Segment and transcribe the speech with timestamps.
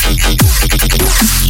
[0.00, 1.49] かかかかかか。